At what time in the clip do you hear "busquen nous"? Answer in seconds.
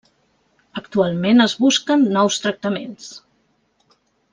1.67-2.41